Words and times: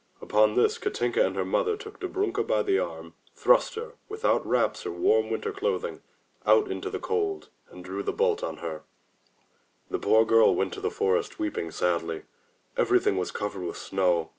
Upon 0.19 0.55
this 0.55 0.79
Katinka 0.79 1.23
and 1.23 1.35
her 1.35 1.45
mother 1.45 1.77
took 1.77 1.99
Dobrunka 1.99 2.41
by 2.47 2.63
the 2.63 2.79
arm, 2.79 3.13
thrust 3.35 3.75
her, 3.75 3.91
without 4.09 4.43
wraps 4.47 4.83
or 4.83 4.89
warm 4.91 5.29
winter 5.29 5.51
clothing, 5.51 6.01
out 6.43 6.71
into 6.71 6.89
the 6.89 6.97
cold, 6.97 7.49
and 7.69 7.85
drew 7.85 8.01
the 8.01 8.11
bolt 8.11 8.41
on 8.41 8.57
her. 8.57 8.81
145 9.89 9.91
MY 9.91 9.91
BOOK 9.91 9.91
HOUSE 9.91 9.91
The 9.91 10.07
poor 10.07 10.25
girl 10.25 10.55
went 10.55 10.73
to 10.73 10.81
the 10.81 10.89
forest 10.89 11.37
weeping 11.37 11.69
sadly. 11.69 12.23
Everything 12.75 13.15
was 13.17 13.29
covered 13.29 13.61
with 13.61 13.77
snow. 13.77 14.29